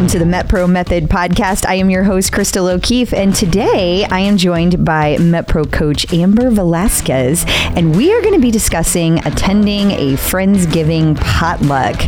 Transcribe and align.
Welcome 0.00 0.18
to 0.18 0.24
the 0.24 0.30
MetPro 0.30 0.66
Method 0.66 1.10
podcast. 1.10 1.66
I 1.66 1.74
am 1.74 1.90
your 1.90 2.04
host, 2.04 2.32
Crystal 2.32 2.68
O'Keefe, 2.68 3.12
and 3.12 3.34
today 3.34 4.06
I 4.10 4.20
am 4.20 4.38
joined 4.38 4.82
by 4.82 5.16
MetPro 5.16 5.70
coach 5.70 6.10
Amber 6.10 6.48
Velasquez, 6.48 7.44
and 7.76 7.94
we 7.94 8.10
are 8.10 8.22
going 8.22 8.32
to 8.32 8.40
be 8.40 8.50
discussing 8.50 9.18
attending 9.26 9.90
a 9.90 10.14
Friendsgiving 10.14 11.20
potluck, 11.20 12.00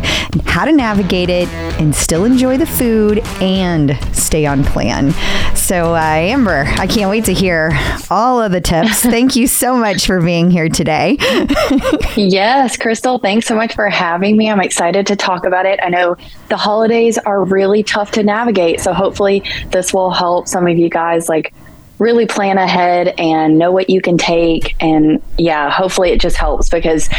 how 0.47 0.65
to 0.65 0.71
navigate 0.71 1.29
it 1.29 1.47
and 1.79 1.93
still 1.93 2.25
enjoy 2.25 2.57
the 2.57 2.65
food 2.65 3.19
and 3.39 3.95
stay 4.11 4.47
on 4.47 4.63
plan. 4.63 5.11
So, 5.55 5.93
uh, 5.93 5.99
Amber, 5.99 6.65
I 6.77 6.87
can't 6.87 7.11
wait 7.11 7.25
to 7.25 7.33
hear 7.33 7.71
all 8.09 8.41
of 8.41 8.51
the 8.51 8.59
tips. 8.59 9.01
Thank 9.01 9.35
you 9.35 9.45
so 9.45 9.77
much 9.77 10.07
for 10.07 10.19
being 10.19 10.49
here 10.49 10.67
today. 10.67 11.17
yes, 12.15 12.75
Crystal, 12.75 13.19
thanks 13.19 13.45
so 13.45 13.55
much 13.55 13.75
for 13.75 13.87
having 13.87 14.35
me. 14.35 14.49
I'm 14.49 14.61
excited 14.61 15.05
to 15.07 15.15
talk 15.15 15.45
about 15.45 15.67
it. 15.67 15.79
I 15.83 15.89
know 15.89 16.17
the 16.49 16.57
holidays 16.57 17.19
are 17.19 17.43
really 17.43 17.82
tough 17.83 18.11
to 18.11 18.23
navigate. 18.23 18.79
So 18.79 18.93
hopefully 18.93 19.43
this 19.69 19.93
will 19.93 20.11
help 20.11 20.47
some 20.47 20.67
of 20.67 20.77
you 20.77 20.89
guys 20.89 21.29
like 21.29 21.53
really 21.99 22.25
plan 22.25 22.57
ahead 22.57 23.13
and 23.17 23.57
know 23.57 23.71
what 23.71 23.89
you 23.89 24.01
can 24.01 24.17
take. 24.17 24.75
And 24.79 25.21
yeah, 25.37 25.69
hopefully 25.69 26.11
it 26.11 26.19
just 26.19 26.37
helps 26.37 26.69
because 26.69 27.09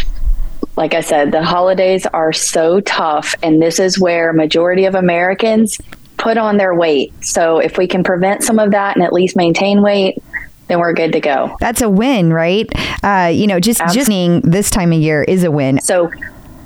like 0.76 0.94
I 0.94 1.00
said, 1.00 1.30
the 1.30 1.42
holidays 1.42 2.06
are 2.06 2.32
so 2.32 2.80
tough 2.80 3.34
and 3.42 3.62
this 3.62 3.78
is 3.78 3.98
where 3.98 4.32
majority 4.32 4.86
of 4.86 4.94
Americans 4.94 5.80
put 6.16 6.36
on 6.36 6.56
their 6.56 6.74
weight. 6.74 7.12
So 7.24 7.58
if 7.58 7.78
we 7.78 7.86
can 7.86 8.02
prevent 8.02 8.42
some 8.42 8.58
of 8.58 8.72
that 8.72 8.96
and 8.96 9.04
at 9.04 9.12
least 9.12 9.36
maintain 9.36 9.82
weight, 9.82 10.18
then 10.66 10.80
we're 10.80 10.94
good 10.94 11.12
to 11.12 11.20
go. 11.20 11.56
That's 11.60 11.82
a 11.82 11.88
win, 11.88 12.32
right? 12.32 12.66
Uh, 13.02 13.30
you 13.32 13.46
know, 13.46 13.60
just 13.60 13.80
Absolutely. 13.80 14.40
just 14.40 14.50
this 14.50 14.70
time 14.70 14.92
of 14.92 14.98
year 14.98 15.22
is 15.22 15.44
a 15.44 15.50
win. 15.50 15.80
So 15.80 16.10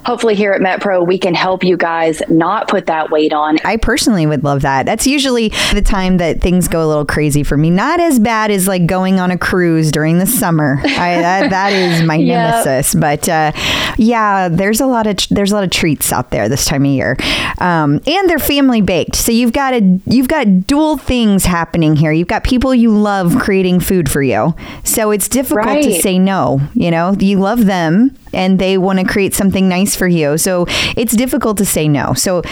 hopefully 0.09 0.35
here 0.35 0.53
at 0.53 0.63
MetPro, 0.63 1.07
we 1.07 1.19
can 1.19 1.35
help 1.35 1.63
you 1.63 1.77
guys 1.77 2.23
not 2.31 2.67
put 2.67 2.87
that 2.87 3.11
weight 3.11 3.35
on. 3.35 3.59
I 3.63 3.77
personally 3.77 4.25
would 4.25 4.43
love 4.43 4.63
that. 4.63 4.87
That's 4.87 5.07
usually 5.07 5.51
the 5.75 5.83
time 5.83 6.17
that 6.17 6.41
things 6.41 6.67
go 6.67 6.83
a 6.83 6.89
little 6.89 7.05
crazy 7.05 7.43
for 7.43 7.59
me. 7.59 7.69
Not 7.69 8.01
as 8.01 8.19
bad 8.19 8.51
as 8.51 8.67
like 8.67 8.87
going 8.87 9.21
on 9.21 9.31
a 9.31 9.37
cruise 9.37 9.93
during 9.93 10.19
the 10.19 10.25
summer. 10.25 10.81
I, 10.83 11.21
that, 11.21 11.51
that 11.51 11.75
is 11.75 12.03
my 12.05 12.15
yep. 12.17 12.65
nemesis. 12.65 12.95
But 12.95 13.29
uh, 13.29 13.53
yeah, 13.99 14.49
there's 14.49 14.81
a 14.81 14.87
lot 14.87 15.07
of 15.07 15.19
there's 15.29 15.53
a 15.53 15.55
lot 15.55 15.65
of 15.65 15.71
treats 15.71 16.11
out 16.11 16.31
there 16.31 16.49
this 16.49 16.65
time 16.65 16.87
of 16.87 16.91
year, 16.91 17.15
um, 17.59 18.01
and 18.07 18.31
they're 18.31 18.39
family 18.39 18.81
baked. 18.81 19.15
So 19.15 19.31
you've 19.31 19.53
got 19.53 19.75
a 19.75 20.01
you've 20.07 20.29
got 20.29 20.67
dual 20.67 20.97
things 20.97 21.45
happening 21.45 21.97
here. 21.97 22.13
You've 22.13 22.29
got 22.29 22.45
people 22.45 22.75
you 22.75 22.97
love 22.97 23.37
creating 23.39 23.81
food 23.81 24.11
for 24.11 24.23
you. 24.23 24.55
So 24.85 25.11
it's 25.11 25.29
difficult 25.29 25.67
right. 25.67 25.85
to 25.85 26.01
say 26.01 26.19
no. 26.19 26.63
You 26.73 26.91
know, 26.91 27.15
you 27.19 27.39
love 27.39 27.67
them 27.67 28.17
and 28.33 28.59
they 28.59 28.79
want 28.79 28.99
to 28.99 29.05
create 29.05 29.35
something 29.35 29.69
nice 29.69 29.97
for 29.97 30.09
you. 30.09 30.39
So 30.39 30.67
it's 30.97 31.15
difficult 31.15 31.59
to 31.59 31.65
say 31.67 31.89
no. 31.89 32.15
So, 32.15 32.43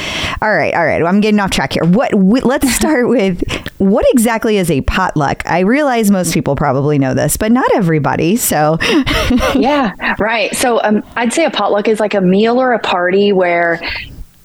all 0.43 0.55
right, 0.55 0.75
all 0.75 0.85
right. 0.85 1.03
I'm 1.03 1.21
getting 1.21 1.41
off 1.41 1.51
track 1.51 1.73
here. 1.73 1.85
What? 1.85 2.13
let's 2.15 2.71
start 2.75 3.09
with 3.09 3.43
what 3.79 4.07
exactly 4.11 4.57
is 4.57 4.71
a 4.71 4.81
potluck? 4.83 5.43
I 5.47 5.61
realize 5.61 6.11
most 6.11 6.33
people 6.33 6.57
probably 6.57 6.99
know 6.99 7.15
this, 7.15 7.37
but 7.37 7.53
not 7.53 7.71
everybody. 7.75 8.37
So, 8.37 8.79
yeah, 9.55 10.15
right. 10.19 10.55
So 10.55 10.83
um, 10.83 11.03
I'd 11.17 11.33
say 11.33 11.45
a 11.45 11.51
potluck 11.51 11.89
is 11.89 12.01
like 12.01 12.15
a 12.15 12.21
meal 12.21 12.61
or 12.61 12.73
a 12.73 12.79
party 12.79 13.33
where 13.33 13.81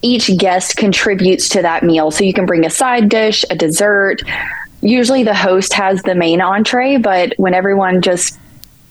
each 0.02 0.36
guest 0.38 0.78
contributes 0.78 1.50
to 1.50 1.62
that 1.62 1.84
meal. 1.84 2.12
So 2.12 2.24
you 2.24 2.34
can 2.34 2.46
bring 2.46 2.66
a 2.66 2.70
side 2.70 3.10
dish, 3.10 3.46
a 3.50 3.56
dessert. 3.56 4.22
Usually 4.82 5.24
the 5.24 5.36
host 5.36 5.74
has 5.74 6.02
the 6.02 6.16
main 6.16 6.42
entree, 6.42 6.98
but 6.98 7.34
when 7.38 7.54
everyone 7.54 8.02
just 8.02 8.40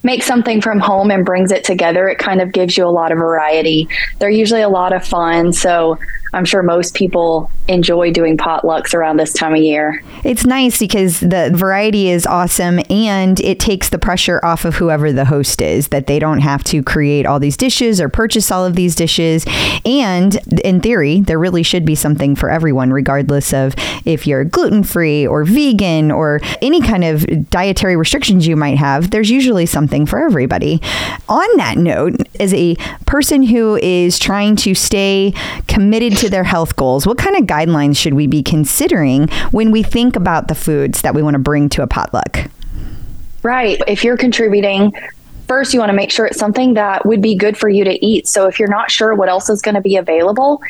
makes 0.02 0.26
something 0.26 0.60
from 0.60 0.80
home 0.80 1.10
and 1.10 1.24
brings 1.24 1.52
it 1.52 1.64
together, 1.64 2.08
it 2.08 2.18
kind 2.18 2.40
of 2.40 2.52
gives 2.52 2.76
you 2.76 2.86
a 2.86 2.88
lot 2.90 3.12
of 3.12 3.18
variety. 3.18 3.88
They're 4.18 4.30
usually 4.30 4.62
a 4.62 4.68
lot 4.68 4.92
of 4.92 5.06
fun. 5.06 5.52
So 5.52 5.98
I'm 6.32 6.44
sure 6.44 6.62
most 6.62 6.94
people 6.94 7.50
enjoy 7.70 8.12
doing 8.12 8.36
potlucks 8.36 8.92
around 8.92 9.16
this 9.16 9.32
time 9.32 9.54
of 9.54 9.60
year. 9.60 10.02
It's 10.24 10.44
nice 10.44 10.78
because 10.78 11.20
the 11.20 11.50
variety 11.54 12.10
is 12.10 12.26
awesome 12.26 12.80
and 12.90 13.38
it 13.40 13.60
takes 13.60 13.88
the 13.88 13.98
pressure 13.98 14.40
off 14.44 14.64
of 14.64 14.74
whoever 14.74 15.12
the 15.12 15.24
host 15.24 15.62
is, 15.62 15.88
that 15.88 16.06
they 16.06 16.18
don't 16.18 16.40
have 16.40 16.64
to 16.64 16.82
create 16.82 17.26
all 17.26 17.38
these 17.38 17.56
dishes 17.56 18.00
or 18.00 18.08
purchase 18.08 18.50
all 18.50 18.66
of 18.66 18.74
these 18.74 18.94
dishes. 18.94 19.46
And 19.84 20.36
in 20.64 20.80
theory, 20.80 21.20
there 21.20 21.38
really 21.38 21.62
should 21.62 21.84
be 21.84 21.94
something 21.94 22.34
for 22.34 22.50
everyone, 22.50 22.92
regardless 22.92 23.54
of 23.54 23.74
if 24.04 24.26
you're 24.26 24.44
gluten 24.44 24.82
free 24.82 25.26
or 25.26 25.44
vegan 25.44 26.10
or 26.10 26.40
any 26.60 26.82
kind 26.82 27.04
of 27.04 27.48
dietary 27.50 27.96
restrictions 27.96 28.46
you 28.46 28.56
might 28.56 28.78
have. 28.78 29.10
There's 29.10 29.30
usually 29.30 29.66
something 29.66 30.06
for 30.06 30.22
everybody. 30.22 30.82
On 31.28 31.48
that 31.56 31.78
note, 31.78 32.16
as 32.40 32.52
a 32.52 32.74
person 33.06 33.44
who 33.44 33.76
is 33.76 34.18
trying 34.18 34.56
to 34.56 34.74
stay 34.74 35.32
committed 35.68 36.16
to 36.18 36.28
their 36.28 36.44
health 36.44 36.74
goals, 36.76 37.06
what 37.06 37.16
kind 37.16 37.36
of 37.36 37.46
guidelines 37.60 37.96
should 37.96 38.14
we 38.14 38.26
be 38.26 38.42
considering 38.42 39.28
when 39.50 39.70
we 39.70 39.82
think 39.82 40.16
about 40.16 40.48
the 40.48 40.54
foods 40.54 41.02
that 41.02 41.14
we 41.14 41.22
want 41.22 41.34
to 41.34 41.38
bring 41.38 41.68
to 41.70 41.82
a 41.82 41.86
potluck? 41.86 42.50
Right. 43.42 43.80
If 43.86 44.04
you're 44.04 44.16
contributing, 44.16 44.92
first 45.48 45.72
you 45.72 45.80
want 45.80 45.90
to 45.90 45.96
make 45.96 46.10
sure 46.10 46.26
it's 46.26 46.38
something 46.38 46.74
that 46.74 47.06
would 47.06 47.22
be 47.22 47.34
good 47.34 47.56
for 47.56 47.68
you 47.68 47.84
to 47.84 48.04
eat. 48.04 48.28
So 48.28 48.46
if 48.46 48.58
you're 48.58 48.68
not 48.68 48.90
sure 48.90 49.14
what 49.14 49.28
else 49.28 49.48
is 49.48 49.62
going 49.62 49.74
to 49.74 49.80
be 49.80 49.96
available, 49.96 50.62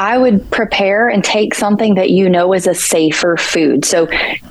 I 0.00 0.16
would 0.16 0.50
prepare 0.50 1.10
and 1.10 1.22
take 1.22 1.52
something 1.52 1.96
that 1.96 2.08
you 2.08 2.30
know 2.30 2.54
is 2.54 2.66
a 2.66 2.74
safer 2.74 3.36
food. 3.36 3.84
So 3.84 4.08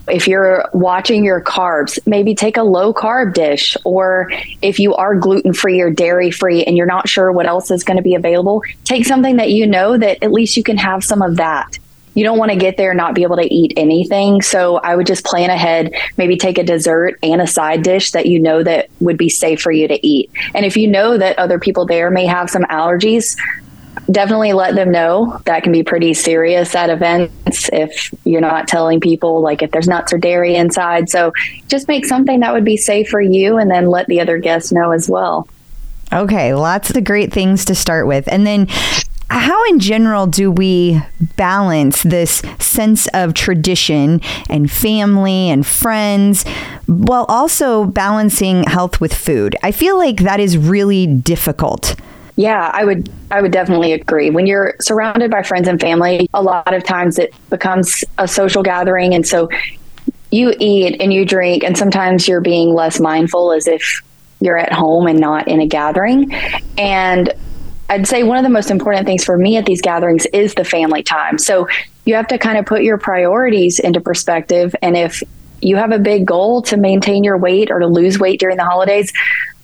if 0.08 0.28
you're 0.28 0.70
watching 0.74 1.26
your 1.26 1.42
carbs, 1.42 1.98
maybe 2.06 2.36
take 2.36 2.56
a 2.56 2.62
low 2.62 2.94
carb 2.94 3.34
dish. 3.34 3.76
Or 3.84 4.32
if 4.62 4.78
you 4.78 4.94
are 4.94 5.16
gluten 5.16 5.54
free 5.54 5.82
or 5.82 5.90
dairy 5.90 6.30
free 6.30 6.64
and 6.66 6.78
you're 6.78 6.86
not 6.86 7.10
sure 7.10 7.32
what 7.32 7.48
else 7.48 7.72
is 7.72 7.84
going 7.84 7.98
to 7.98 8.04
be 8.04 8.14
available, 8.14 8.62
take 8.84 9.08
something 9.08 9.38
that 9.38 9.50
you 9.50 9.66
know 9.66 9.98
that 9.98 10.22
at 10.22 10.32
least 10.32 10.56
you 10.56 10.62
can 10.62 10.78
have 10.78 11.04
some 11.04 11.24
of 11.24 11.38
that 11.38 11.80
you 12.16 12.24
don't 12.26 12.40
want 12.40 12.52
to 12.52 12.58
get 12.58 12.76
there 12.76 12.92
and 12.92 12.98
not 12.98 13.14
be 13.14 13.24
able 13.24 13.38
to 13.38 13.54
eat 13.54 13.72
anything. 13.78 14.42
So 14.42 14.78
I 14.78 14.96
would 14.96 15.08
just 15.08 15.24
plan 15.24 15.50
ahead, 15.50 15.94
maybe 16.18 16.36
take 16.36 16.58
a 16.58 16.64
dessert 16.64 17.18
and 17.24 17.42
a 17.42 17.48
side 17.48 17.84
dish 17.84 18.12
that 18.12 18.26
you 18.26 18.40
know 18.40 18.62
that 18.64 18.90
would 19.00 19.18
be 19.18 19.30
safe 19.30 19.62
for 19.62 19.72
you 19.72 19.88
to 19.88 20.06
eat. 20.06 20.30
And 20.54 20.66
if 20.66 20.76
you 20.76 20.88
know 20.88 21.18
that 21.18 21.40
other 21.40 21.60
people 21.60 21.86
there 21.86 22.12
may 22.12 22.26
have 22.26 22.50
some 22.50 22.64
allergies, 22.64 23.38
definitely 24.12 24.53
let 24.53 24.75
them 24.75 24.92
know. 24.92 25.40
That 25.46 25.64
can 25.64 25.72
be 25.72 25.84
pretty 25.84 26.14
serious 26.14 26.75
at 26.75 26.90
events 26.90 27.70
if 27.72 28.14
you're 28.25 28.42
not 28.42 28.68
telling 28.68 29.00
people, 29.00 29.42
like 29.42 29.62
if 29.62 29.72
there's 29.72 29.88
nuts 29.88 30.14
or 30.14 30.18
dairy 30.18 30.56
inside. 30.56 31.09
So 31.09 31.31
just 31.68 31.88
make 31.88 32.06
something 32.06 32.40
that 32.40 32.53
would 32.53 32.66
be 32.66 32.78
safe 32.78 33.09
for 33.09 33.22
you 33.22 33.58
and 33.58 33.69
then 33.69 33.88
let 33.88 34.08
the 34.08 34.19
other 34.19 34.38
guests 34.38 34.72
know 34.72 34.92
as 34.92 35.09
well. 35.09 35.48
Okay, 36.12 36.53
lots 36.53 36.90
of 36.90 37.03
great 37.03 37.31
things 37.31 37.66
to 37.66 37.75
start 37.75 38.08
with. 38.08 38.28
And 38.31 38.46
then 38.46 38.68
how 39.30 39.64
in 39.66 39.80
general 39.80 40.25
do 40.25 40.50
we 40.50 41.00
balance 41.36 42.02
this 42.02 42.42
sense 42.58 43.08
of 43.14 43.36
tradition 43.36 44.22
and 44.50 44.72
family 44.72 45.52
and 45.52 45.68
friends 45.68 46.46
while 46.88 47.25
also 47.30 47.86
balancing 47.86 48.64
health 48.64 49.00
with 49.00 49.14
food? 49.14 49.56
I 49.62 49.72
feel 49.72 49.98
like 49.98 50.18
that 50.22 50.40
is 50.40 50.58
really 50.58 51.06
difficult. 51.06 51.96
Yeah, 52.40 52.72
I 52.74 52.86
would 52.86 53.12
I 53.32 53.42
would 53.42 53.52
definitely 53.52 53.92
agree. 53.92 54.30
When 54.30 54.48
you're 54.48 54.76
surrounded 54.80 55.30
by 55.30 55.44
friends 55.44 55.68
and 55.68 55.78
family, 55.78 56.30
a 56.34 56.42
lot 56.42 56.74
of 56.74 56.86
times 56.86 57.20
it 57.20 57.34
becomes 57.50 58.06
a 58.18 58.30
social 58.30 58.64
gathering 58.64 59.14
and 59.14 59.28
so 59.28 59.50
you 60.32 60.54
eat 60.58 61.02
and 61.02 61.12
you 61.12 61.26
drink 61.26 61.66
and 61.66 61.78
sometimes 61.78 62.30
you're 62.30 62.40
being 62.40 62.74
less 62.74 62.98
mindful 62.98 63.52
as 63.52 63.68
if 63.68 64.02
you're 64.40 64.58
at 64.58 64.72
home 64.72 65.06
and 65.08 65.20
not 65.20 65.50
in 65.50 65.60
a 65.60 65.68
gathering. 65.68 66.34
And 66.78 67.34
I'd 67.90 68.08
say 68.08 68.24
one 68.24 68.38
of 68.38 68.44
the 68.44 68.50
most 68.50 68.72
important 68.72 69.06
things 69.06 69.26
for 69.26 69.38
me 69.38 69.58
at 69.58 69.66
these 69.66 69.82
gatherings 69.82 70.26
is 70.28 70.54
the 70.54 70.64
family 70.64 71.04
time. 71.04 71.40
So 71.40 71.68
you 72.06 72.16
have 72.16 72.30
to 72.30 72.38
kind 72.38 72.58
of 72.58 72.66
put 72.66 72.84
your 72.84 72.98
priorities 72.98 73.80
into 73.80 74.00
perspective 74.00 74.74
and 74.82 74.96
if 74.96 75.22
you 75.62 75.76
have 75.76 75.92
a 75.92 76.00
big 76.00 76.26
goal 76.26 76.62
to 76.62 76.78
maintain 76.78 77.26
your 77.26 77.38
weight 77.38 77.69
or 77.69 77.80
to 77.80 77.88
lose 77.88 78.18
weight 78.18 78.40
during 78.40 78.56
the 78.56 78.63
holidays, 78.63 79.12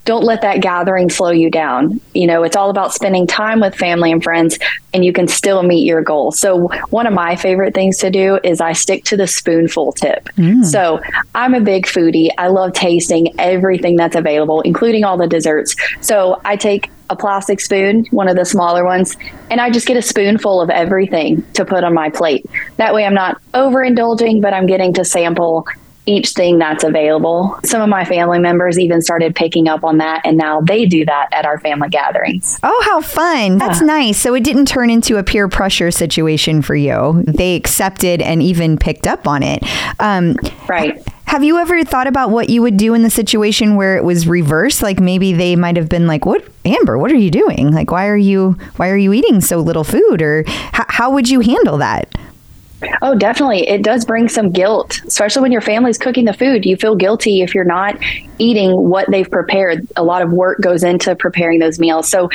don't 0.05 0.23
let 0.23 0.41
that 0.41 0.61
gathering 0.61 1.09
slow 1.09 1.31
you 1.31 1.49
down. 1.49 1.99
You 2.13 2.27
know, 2.27 2.43
it's 2.43 2.55
all 2.55 2.69
about 2.69 2.93
spending 2.93 3.25
time 3.25 3.59
with 3.59 3.75
family 3.75 4.11
and 4.11 4.23
friends, 4.23 4.57
and 4.93 5.03
you 5.03 5.11
can 5.11 5.27
still 5.27 5.63
meet 5.63 5.85
your 5.85 6.01
goal. 6.01 6.31
So, 6.31 6.69
one 6.89 7.07
of 7.07 7.13
my 7.13 7.35
favorite 7.35 7.73
things 7.73 7.97
to 7.97 8.11
do 8.11 8.39
is 8.43 8.61
I 8.61 8.73
stick 8.73 9.03
to 9.05 9.17
the 9.17 9.27
spoonful 9.27 9.93
tip. 9.93 10.25
Mm. 10.37 10.63
So, 10.63 11.01
I'm 11.33 11.55
a 11.55 11.59
big 11.59 11.87
foodie. 11.87 12.29
I 12.37 12.47
love 12.47 12.73
tasting 12.73 13.33
everything 13.39 13.95
that's 13.95 14.15
available, 14.15 14.61
including 14.61 15.03
all 15.03 15.17
the 15.17 15.27
desserts. 15.27 15.75
So, 16.01 16.39
I 16.45 16.55
take 16.55 16.91
a 17.09 17.15
plastic 17.15 17.59
spoon, 17.59 18.05
one 18.11 18.27
of 18.27 18.35
the 18.35 18.45
smaller 18.45 18.85
ones, 18.85 19.17
and 19.49 19.59
I 19.59 19.69
just 19.69 19.87
get 19.87 19.97
a 19.97 20.01
spoonful 20.01 20.61
of 20.61 20.69
everything 20.69 21.43
to 21.53 21.65
put 21.65 21.83
on 21.83 21.93
my 21.93 22.09
plate. 22.09 22.45
That 22.77 22.93
way, 22.93 23.05
I'm 23.05 23.13
not 23.13 23.41
overindulging, 23.53 24.41
but 24.41 24.53
I'm 24.53 24.65
getting 24.65 24.93
to 24.93 25.05
sample 25.05 25.67
each 26.05 26.31
thing 26.31 26.57
that's 26.57 26.83
available. 26.83 27.59
Some 27.63 27.81
of 27.81 27.89
my 27.89 28.05
family 28.05 28.39
members 28.39 28.77
even 28.77 29.01
started 29.01 29.35
picking 29.35 29.67
up 29.67 29.83
on 29.83 29.97
that, 29.97 30.21
and 30.25 30.37
now 30.37 30.61
they 30.61 30.85
do 30.85 31.05
that 31.05 31.29
at 31.31 31.45
our 31.45 31.59
family 31.59 31.89
gatherings. 31.89 32.59
Oh, 32.63 32.81
how 32.85 33.01
fun! 33.01 33.57
That's 33.57 33.81
yeah. 33.81 33.87
nice. 33.87 34.17
So 34.17 34.33
it 34.33 34.43
didn't 34.43 34.67
turn 34.67 34.89
into 34.89 35.17
a 35.17 35.23
peer 35.23 35.47
pressure 35.47 35.91
situation 35.91 36.61
for 36.61 36.75
you. 36.75 37.23
They 37.27 37.55
accepted 37.55 38.21
and 38.21 38.41
even 38.41 38.77
picked 38.77 39.07
up 39.07 39.27
on 39.27 39.43
it. 39.43 39.63
Um, 39.99 40.35
right. 40.67 41.01
Have 41.25 41.43
you 41.43 41.57
ever 41.57 41.83
thought 41.83 42.07
about 42.07 42.29
what 42.29 42.49
you 42.49 42.61
would 42.61 42.77
do 42.77 42.93
in 42.93 43.01
the 43.01 43.09
situation 43.09 43.75
where 43.75 43.97
it 43.97 44.03
was 44.03 44.27
reversed? 44.27 44.83
Like 44.83 44.99
maybe 44.99 45.33
they 45.33 45.55
might 45.55 45.75
have 45.75 45.89
been 45.89 46.07
like, 46.07 46.25
"What, 46.25 46.47
Amber? 46.63 46.97
What 46.97 47.11
are 47.11 47.17
you 47.17 47.31
doing? 47.31 47.73
Like, 47.73 47.91
why 47.91 48.07
are 48.07 48.17
you 48.17 48.57
why 48.75 48.89
are 48.89 48.97
you 48.97 49.11
eating 49.11 49.41
so 49.41 49.59
little 49.59 49.83
food?" 49.83 50.21
Or 50.21 50.43
how 50.71 51.11
would 51.11 51.27
you 51.27 51.39
handle 51.39 51.77
that? 51.79 52.15
Oh, 53.01 53.15
definitely. 53.15 53.67
It 53.67 53.83
does 53.83 54.05
bring 54.05 54.27
some 54.29 54.51
guilt, 54.51 55.01
especially 55.07 55.41
when 55.41 55.51
your 55.51 55.61
family's 55.61 55.97
cooking 55.97 56.25
the 56.25 56.33
food. 56.33 56.65
You 56.65 56.75
feel 56.75 56.95
guilty 56.95 57.41
if 57.41 57.55
you're 57.55 57.63
not 57.63 57.97
eating 58.37 58.89
what 58.89 59.09
they've 59.09 59.29
prepared. 59.29 59.87
A 59.95 60.03
lot 60.03 60.21
of 60.21 60.31
work 60.31 60.61
goes 60.61 60.83
into 60.83 61.15
preparing 61.15 61.59
those 61.59 61.79
meals. 61.79 62.09
So 62.09 62.29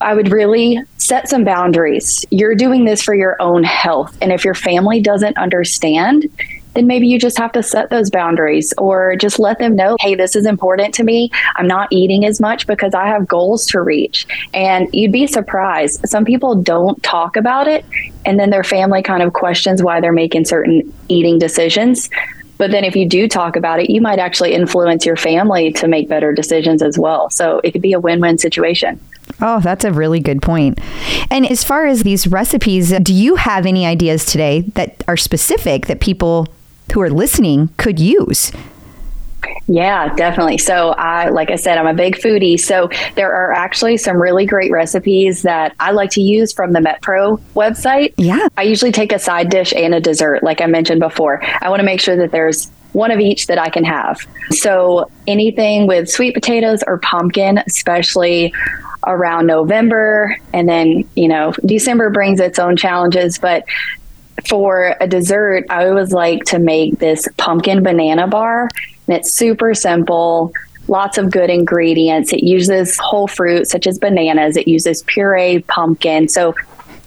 I 0.00 0.14
would 0.14 0.30
really 0.30 0.78
set 0.98 1.28
some 1.28 1.44
boundaries. 1.44 2.24
You're 2.30 2.54
doing 2.54 2.84
this 2.84 3.02
for 3.02 3.14
your 3.14 3.40
own 3.40 3.64
health. 3.64 4.16
And 4.20 4.32
if 4.32 4.44
your 4.44 4.54
family 4.54 5.00
doesn't 5.00 5.36
understand, 5.36 6.26
then 6.74 6.86
maybe 6.86 7.06
you 7.06 7.18
just 7.18 7.38
have 7.38 7.52
to 7.52 7.62
set 7.62 7.90
those 7.90 8.10
boundaries 8.10 8.72
or 8.78 9.16
just 9.16 9.38
let 9.38 9.58
them 9.58 9.76
know, 9.76 9.96
hey, 10.00 10.14
this 10.14 10.34
is 10.36 10.46
important 10.46 10.94
to 10.94 11.04
me. 11.04 11.30
I'm 11.56 11.66
not 11.66 11.88
eating 11.90 12.24
as 12.24 12.40
much 12.40 12.66
because 12.66 12.94
I 12.94 13.06
have 13.06 13.28
goals 13.28 13.66
to 13.68 13.80
reach. 13.80 14.26
And 14.54 14.88
you'd 14.92 15.12
be 15.12 15.26
surprised. 15.26 16.08
Some 16.08 16.24
people 16.24 16.54
don't 16.54 17.02
talk 17.02 17.36
about 17.36 17.68
it, 17.68 17.84
and 18.24 18.38
then 18.38 18.50
their 18.50 18.64
family 18.64 19.02
kind 19.02 19.22
of 19.22 19.32
questions 19.32 19.82
why 19.82 20.00
they're 20.00 20.12
making 20.12 20.44
certain 20.44 20.92
eating 21.08 21.38
decisions. 21.38 22.08
But 22.58 22.70
then 22.70 22.84
if 22.84 22.94
you 22.94 23.08
do 23.08 23.26
talk 23.26 23.56
about 23.56 23.80
it, 23.80 23.90
you 23.90 24.00
might 24.00 24.20
actually 24.20 24.52
influence 24.54 25.04
your 25.04 25.16
family 25.16 25.72
to 25.72 25.88
make 25.88 26.08
better 26.08 26.32
decisions 26.32 26.80
as 26.80 26.96
well. 26.96 27.28
So 27.28 27.60
it 27.64 27.72
could 27.72 27.82
be 27.82 27.92
a 27.92 27.98
win 27.98 28.20
win 28.20 28.38
situation. 28.38 29.00
Oh, 29.40 29.60
that's 29.60 29.84
a 29.84 29.92
really 29.92 30.20
good 30.20 30.42
point. 30.42 30.78
And 31.30 31.50
as 31.50 31.64
far 31.64 31.86
as 31.86 32.02
these 32.02 32.26
recipes, 32.26 32.92
do 33.00 33.12
you 33.12 33.36
have 33.36 33.66
any 33.66 33.84
ideas 33.84 34.24
today 34.24 34.60
that 34.74 35.02
are 35.08 35.16
specific 35.16 35.86
that 35.86 36.00
people 36.00 36.46
who 36.92 37.00
are 37.00 37.10
listening 37.10 37.68
could 37.76 37.98
use? 37.98 38.52
Yeah, 39.66 40.14
definitely. 40.14 40.58
So, 40.58 40.90
I 40.90 41.28
like 41.30 41.50
I 41.50 41.56
said, 41.56 41.78
I'm 41.78 41.86
a 41.86 41.94
big 41.94 42.16
foodie. 42.16 42.58
So, 42.58 42.90
there 43.14 43.32
are 43.32 43.52
actually 43.52 43.96
some 43.96 44.20
really 44.20 44.46
great 44.46 44.70
recipes 44.70 45.42
that 45.42 45.74
I 45.80 45.92
like 45.92 46.10
to 46.10 46.20
use 46.20 46.52
from 46.52 46.72
the 46.72 46.80
MetPro 46.80 47.40
website. 47.54 48.14
Yeah. 48.16 48.48
I 48.56 48.62
usually 48.62 48.92
take 48.92 49.12
a 49.12 49.18
side 49.18 49.50
dish 49.50 49.72
and 49.74 49.94
a 49.94 50.00
dessert, 50.00 50.42
like 50.42 50.60
I 50.60 50.66
mentioned 50.66 51.00
before. 51.00 51.42
I 51.60 51.68
want 51.70 51.80
to 51.80 51.86
make 51.86 52.00
sure 52.00 52.16
that 52.16 52.30
there's 52.30 52.70
one 52.92 53.10
of 53.10 53.20
each 53.20 53.46
that 53.46 53.58
I 53.58 53.70
can 53.70 53.84
have. 53.84 54.18
So, 54.50 55.10
anything 55.26 55.86
with 55.86 56.08
sweet 56.08 56.34
potatoes 56.34 56.82
or 56.86 56.98
pumpkin, 56.98 57.58
especially 57.66 58.52
around 59.06 59.46
November, 59.46 60.36
and 60.52 60.68
then, 60.68 61.08
you 61.16 61.28
know, 61.28 61.52
December 61.64 62.10
brings 62.10 62.38
its 62.38 62.58
own 62.58 62.76
challenges, 62.76 63.38
but 63.38 63.64
for 64.48 64.96
a 65.00 65.06
dessert, 65.06 65.66
I 65.70 65.88
always 65.88 66.12
like 66.12 66.44
to 66.44 66.58
make 66.58 66.98
this 66.98 67.28
pumpkin 67.36 67.82
banana 67.82 68.26
bar. 68.26 68.68
And 69.06 69.16
it's 69.16 69.32
super 69.32 69.74
simple, 69.74 70.52
lots 70.88 71.18
of 71.18 71.30
good 71.30 71.50
ingredients. 71.50 72.32
It 72.32 72.42
uses 72.42 72.98
whole 72.98 73.28
fruit, 73.28 73.68
such 73.68 73.86
as 73.86 73.98
bananas, 73.98 74.56
it 74.56 74.68
uses 74.68 75.02
puree 75.02 75.60
pumpkin. 75.68 76.28
So, 76.28 76.54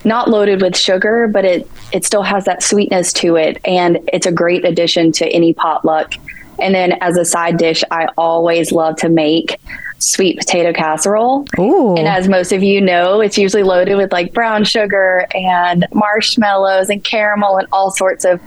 not 0.04 0.30
loaded 0.30 0.62
with 0.62 0.78
sugar, 0.78 1.28
but 1.28 1.46
it, 1.46 1.68
it 1.92 2.06
still 2.06 2.22
has 2.22 2.46
that 2.46 2.62
sweetness 2.62 3.12
to 3.14 3.38
it. 3.38 3.60
And 3.66 4.08
it's 4.14 4.28
a 4.28 4.32
great 4.32 4.64
addition 4.64 5.12
to 5.14 5.28
any 5.28 5.56
potluck. 5.56 6.14
And 6.60 6.76
then 6.76 6.94
as 7.02 7.18
a 7.18 7.26
side 7.26 7.58
dish, 7.58 7.84
I 7.90 8.08
always 8.16 8.72
love 8.72 8.98
to 8.98 9.10
make 9.10 9.60
sweet 10.00 10.38
potato 10.38 10.74
casserole. 10.74 11.46
Ooh. 11.60 11.96
And 11.96 12.08
as 12.08 12.28
most 12.28 12.52
of 12.52 12.62
you 12.62 12.82
know, 12.82 13.22
it's 13.22 13.38
usually 13.38 13.64
loaded 13.64 13.96
with 13.96 14.12
like 14.12 14.34
brown 14.34 14.64
sugar 14.64 15.28
and 15.34 15.88
marshmallows 15.94 16.90
and 16.90 17.04
caramel 17.04 17.58
and 17.58 17.68
all 17.72 17.92
sorts 17.92 18.26
of 18.26 18.42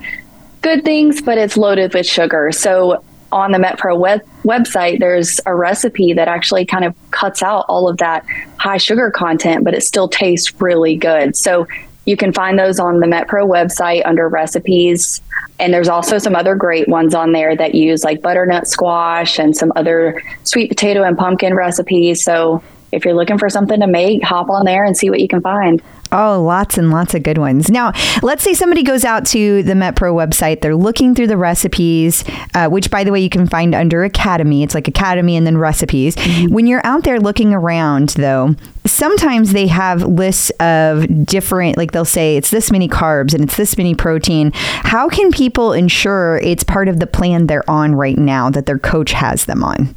good 0.61 0.85
things, 0.85 1.23
but 1.23 1.39
it's 1.39 1.57
loaded 1.57 1.95
with 1.95 2.07
sugar. 2.07 2.53
So 2.53 3.03
on 3.31 3.53
the 3.53 3.59
MetPro 3.59 3.99
web- 3.99 4.25
website, 4.43 5.01
there's 5.01 5.41
a 5.47 5.55
recipe 5.55 6.13
that 6.15 6.29
actually 6.29 6.65
kind 6.65 6.85
of 6.85 6.95
cuts 7.11 7.43
out 7.43 7.67
all 7.69 7.89
of 7.89 7.99
that 7.99 8.25
high 8.57 8.79
sugar 8.79 9.11
content, 9.11 9.65
but 9.65 9.75
it 9.75 9.83
still 9.83 10.09
tastes 10.09 10.61
really 10.61 10.97
good. 10.97 11.37
So 11.37 11.67
you 12.09 12.17
can 12.17 12.33
find 12.33 12.59
those 12.59 12.81
on 12.81 13.01
the 13.01 13.07
MetPro 13.07 13.47
website 13.47 14.01
under 14.07 14.31
recipes. 14.31 15.21
And 15.59 15.75
there's 15.75 15.91
also 15.91 16.17
some 16.17 16.35
other 16.35 16.55
great 16.55 16.89
ones 16.89 17.15
on 17.15 17.33
there 17.33 17.55
that 17.55 17.75
use 17.75 18.03
like 18.03 18.23
butternut 18.23 18.67
squash 18.67 19.39
and 19.39 19.55
some 19.55 19.75
other 19.77 20.23
sweet 20.43 20.71
potato 20.71 21.03
and 21.03 21.19
pumpkin 21.19 21.53
recipes. 21.53 22.25
So 22.25 22.63
if 22.93 23.05
you're 23.05 23.13
looking 23.13 23.37
for 23.37 23.51
something 23.51 23.81
to 23.81 23.87
make, 23.87 24.23
hop 24.23 24.49
on 24.49 24.65
there 24.65 24.85
and 24.85 24.97
see 24.97 25.11
what 25.11 25.21
you 25.21 25.29
can 25.29 25.43
find. 25.43 25.83
Oh, 26.11 26.43
lots 26.43 26.79
and 26.79 26.91
lots 26.91 27.15
of 27.15 27.23
good 27.23 27.39
ones. 27.39 27.71
Now, 27.71 27.93
let's 28.23 28.43
say 28.43 28.55
somebody 28.55 28.83
goes 28.83 29.05
out 29.05 29.27
to 29.27 29.63
the 29.63 29.75
MetPro 29.75 30.15
website. 30.15 30.61
They're 30.61 30.75
looking 30.75 31.15
through 31.15 31.27
the 31.27 31.37
recipes, 31.37 32.25
uh, 32.55 32.69
which, 32.69 32.91
by 32.91 33.05
the 33.05 33.13
way, 33.13 33.21
you 33.21 33.29
can 33.29 33.47
find 33.47 33.75
under 33.75 34.05
Academy. 34.05 34.63
It's 34.63 34.75
like 34.75 34.89
Academy 34.89 35.37
and 35.37 35.47
then 35.47 35.59
recipes. 35.59 36.17
Mm-hmm. 36.17 36.55
When 36.55 36.67
you're 36.67 36.85
out 36.85 37.05
there 37.05 37.21
looking 37.21 37.53
around, 37.53 38.11
though, 38.11 38.55
sometimes 38.87 39.53
they 39.53 39.67
have 39.67 40.03
lists 40.03 40.51
of 40.61 41.27
different, 41.27 41.77
like 41.77 41.93
they'll 41.93 42.05
say 42.05 42.37
it's 42.37 42.51
this 42.51 42.71
many 42.71 42.89
carbs 42.89 43.35
and 43.35 43.45
it's 43.45 43.57
this 43.57 43.77
many 43.77 43.95
protein. 43.95 44.51
How 44.55 45.09
can 45.09 45.31
people 45.31 45.73
ensure 45.73 46.39
it's 46.39 46.65
part 46.65 46.89
of 46.89 47.01
the 47.01 47.07
plan 47.07 47.47
they're 47.47 47.69
on 47.69 47.95
right 47.95 48.19
now 48.19 48.49
that 48.51 48.67
their 48.67 48.79
coach 48.79 49.13
has 49.13 49.45
them 49.45 49.63
on? 49.63 49.95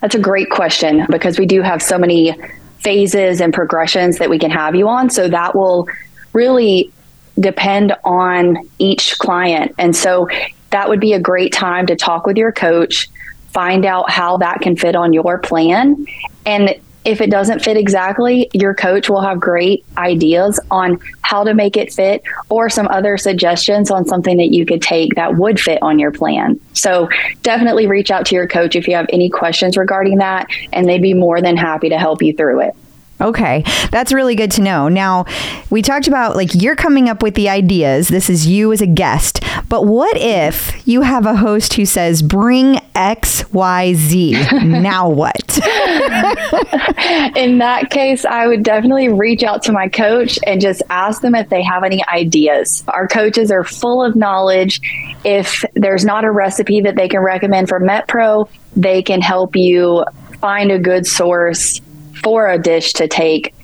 That's 0.00 0.14
a 0.14 0.20
great 0.20 0.50
question 0.50 1.06
because 1.10 1.38
we 1.38 1.46
do 1.46 1.62
have 1.62 1.82
so 1.82 1.98
many 1.98 2.36
phases 2.80 3.40
and 3.40 3.52
progressions 3.52 4.18
that 4.18 4.30
we 4.30 4.38
can 4.38 4.50
have 4.50 4.74
you 4.74 4.88
on. 4.88 5.10
So 5.10 5.28
that 5.28 5.54
will 5.54 5.88
really 6.32 6.92
depend 7.38 7.94
on 8.04 8.58
each 8.78 9.18
client. 9.18 9.74
And 9.78 9.94
so 9.94 10.28
that 10.70 10.88
would 10.88 11.00
be 11.00 11.12
a 11.12 11.20
great 11.20 11.52
time 11.52 11.86
to 11.86 11.96
talk 11.96 12.26
with 12.26 12.36
your 12.36 12.52
coach, 12.52 13.08
find 13.48 13.84
out 13.84 14.10
how 14.10 14.36
that 14.38 14.60
can 14.60 14.76
fit 14.76 14.94
on 14.94 15.12
your 15.12 15.38
plan. 15.38 16.06
And 16.44 16.78
if 17.04 17.20
it 17.20 17.30
doesn't 17.30 17.60
fit 17.60 17.76
exactly, 17.76 18.50
your 18.52 18.74
coach 18.74 19.08
will 19.08 19.20
have 19.20 19.40
great 19.40 19.84
ideas 19.96 20.60
on 20.70 20.98
how 21.22 21.44
to 21.44 21.54
make 21.54 21.76
it 21.76 21.92
fit 21.92 22.22
or 22.48 22.68
some 22.68 22.88
other 22.88 23.16
suggestions 23.16 23.90
on 23.90 24.06
something 24.06 24.36
that 24.38 24.52
you 24.52 24.66
could 24.66 24.82
take 24.82 25.14
that 25.14 25.36
would 25.36 25.60
fit 25.60 25.80
on 25.82 25.98
your 25.98 26.10
plan. 26.10 26.60
So 26.72 27.08
definitely 27.42 27.86
reach 27.86 28.10
out 28.10 28.26
to 28.26 28.34
your 28.34 28.46
coach 28.46 28.76
if 28.76 28.88
you 28.88 28.94
have 28.94 29.06
any 29.10 29.30
questions 29.30 29.76
regarding 29.76 30.18
that, 30.18 30.48
and 30.72 30.88
they'd 30.88 31.02
be 31.02 31.14
more 31.14 31.40
than 31.40 31.56
happy 31.56 31.88
to 31.88 31.98
help 31.98 32.22
you 32.22 32.32
through 32.32 32.60
it. 32.60 32.74
Okay, 33.20 33.64
that's 33.90 34.12
really 34.12 34.36
good 34.36 34.52
to 34.52 34.62
know. 34.62 34.88
Now, 34.88 35.24
we 35.70 35.82
talked 35.82 36.06
about 36.06 36.36
like 36.36 36.54
you're 36.54 36.76
coming 36.76 37.08
up 37.08 37.22
with 37.22 37.34
the 37.34 37.48
ideas. 37.48 38.08
This 38.08 38.30
is 38.30 38.46
you 38.46 38.72
as 38.72 38.80
a 38.80 38.86
guest. 38.86 39.40
But 39.68 39.86
what 39.86 40.16
if 40.16 40.86
you 40.86 41.02
have 41.02 41.26
a 41.26 41.36
host 41.36 41.74
who 41.74 41.84
says, 41.84 42.22
bring 42.22 42.76
XYZ? 42.94 44.64
now 44.82 45.08
what? 45.08 45.58
In 47.36 47.58
that 47.58 47.88
case, 47.90 48.24
I 48.24 48.46
would 48.46 48.62
definitely 48.62 49.08
reach 49.08 49.42
out 49.42 49.62
to 49.64 49.72
my 49.72 49.88
coach 49.88 50.38
and 50.46 50.60
just 50.60 50.82
ask 50.88 51.20
them 51.20 51.34
if 51.34 51.48
they 51.48 51.62
have 51.62 51.82
any 51.82 52.06
ideas. 52.06 52.84
Our 52.88 53.08
coaches 53.08 53.50
are 53.50 53.64
full 53.64 54.02
of 54.02 54.14
knowledge. 54.14 54.80
If 55.24 55.64
there's 55.74 56.04
not 56.04 56.24
a 56.24 56.30
recipe 56.30 56.80
that 56.82 56.94
they 56.94 57.08
can 57.08 57.20
recommend 57.20 57.68
for 57.68 57.80
MetPro, 57.80 58.48
they 58.76 59.02
can 59.02 59.20
help 59.20 59.56
you 59.56 60.04
find 60.40 60.70
a 60.70 60.78
good 60.78 61.06
source 61.06 61.80
for 62.22 62.48
a 62.48 62.58
dish 62.58 62.92
to 62.94 63.08
take 63.08 63.54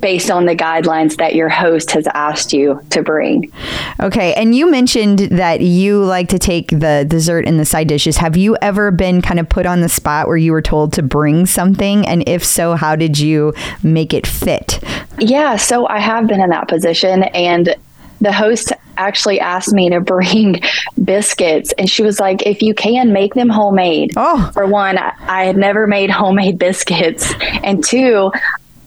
based 0.00 0.30
on 0.30 0.46
the 0.46 0.54
guidelines 0.54 1.16
that 1.16 1.34
your 1.34 1.48
host 1.48 1.90
has 1.90 2.06
asked 2.14 2.52
you 2.52 2.80
to 2.90 3.02
bring. 3.02 3.52
Okay. 4.00 4.32
And 4.34 4.54
you 4.54 4.70
mentioned 4.70 5.18
that 5.18 5.60
you 5.60 6.04
like 6.04 6.28
to 6.28 6.38
take 6.38 6.68
the 6.68 7.04
dessert 7.08 7.46
and 7.46 7.58
the 7.58 7.64
side 7.64 7.88
dishes. 7.88 8.18
Have 8.18 8.36
you 8.36 8.56
ever 8.62 8.90
been 8.90 9.20
kind 9.22 9.40
of 9.40 9.48
put 9.48 9.66
on 9.66 9.80
the 9.80 9.88
spot 9.88 10.28
where 10.28 10.36
you 10.36 10.52
were 10.52 10.62
told 10.62 10.92
to 10.94 11.02
bring 11.02 11.46
something? 11.46 12.06
And 12.06 12.28
if 12.28 12.44
so, 12.44 12.74
how 12.74 12.94
did 12.94 13.18
you 13.18 13.54
make 13.82 14.14
it 14.14 14.26
fit? 14.26 14.80
Yeah. 15.18 15.56
So 15.56 15.88
I 15.88 15.98
have 15.98 16.28
been 16.28 16.40
in 16.40 16.50
that 16.50 16.68
position. 16.68 17.24
And 17.24 17.74
the 18.20 18.32
host 18.32 18.72
actually 18.96 19.40
asked 19.40 19.72
me 19.72 19.90
to 19.90 20.00
bring 20.00 20.60
biscuits 21.04 21.72
and 21.78 21.88
she 21.88 22.02
was 22.02 22.18
like 22.18 22.46
if 22.46 22.62
you 22.62 22.74
can 22.74 23.12
make 23.12 23.34
them 23.34 23.48
homemade. 23.48 24.12
Oh. 24.16 24.50
For 24.52 24.66
one 24.66 24.98
i 24.98 25.44
had 25.44 25.56
never 25.56 25.86
made 25.86 26.10
homemade 26.10 26.58
biscuits 26.68 27.32
and 27.62 27.84
two 27.84 28.30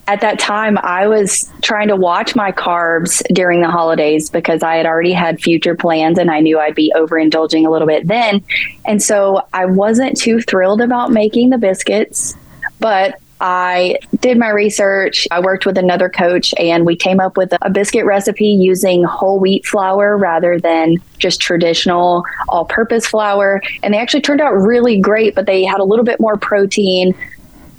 at 0.08 0.20
that 0.20 0.38
time 0.38 0.76
i 0.78 1.06
was 1.06 1.50
trying 1.62 1.88
to 1.88 1.96
watch 1.96 2.34
my 2.34 2.52
carbs 2.52 3.22
during 3.32 3.60
the 3.60 3.70
holidays 3.70 4.28
because 4.28 4.62
i 4.62 4.76
had 4.76 4.84
already 4.84 5.12
had 5.12 5.40
future 5.40 5.74
plans 5.74 6.18
and 6.18 6.30
i 6.30 6.40
knew 6.40 6.58
i'd 6.58 6.74
be 6.74 6.92
overindulging 6.94 7.66
a 7.66 7.70
little 7.70 7.88
bit 7.88 8.06
then. 8.06 8.42
And 8.84 9.02
so 9.02 9.46
i 9.52 9.64
wasn't 9.64 10.16
too 10.16 10.40
thrilled 10.40 10.80
about 10.80 11.10
making 11.10 11.50
the 11.50 11.58
biscuits 11.58 12.34
but 12.80 13.18
I 13.44 13.98
did 14.20 14.38
my 14.38 14.50
research. 14.50 15.26
I 15.32 15.40
worked 15.40 15.66
with 15.66 15.76
another 15.76 16.08
coach 16.08 16.54
and 16.58 16.86
we 16.86 16.94
came 16.94 17.18
up 17.18 17.36
with 17.36 17.52
a 17.60 17.70
biscuit 17.70 18.04
recipe 18.04 18.46
using 18.46 19.02
whole 19.02 19.40
wheat 19.40 19.66
flour 19.66 20.16
rather 20.16 20.60
than 20.60 20.98
just 21.18 21.40
traditional 21.40 22.24
all 22.48 22.64
purpose 22.64 23.04
flour. 23.04 23.60
And 23.82 23.92
they 23.92 23.98
actually 23.98 24.20
turned 24.20 24.40
out 24.40 24.52
really 24.52 25.00
great, 25.00 25.34
but 25.34 25.46
they 25.46 25.64
had 25.64 25.80
a 25.80 25.84
little 25.84 26.04
bit 26.04 26.20
more 26.20 26.36
protein, 26.36 27.16